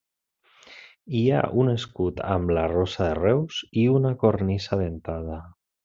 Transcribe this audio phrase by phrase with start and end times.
[1.17, 5.39] Hi ha un escut amb la rosa de Reus i una cornisa dentada.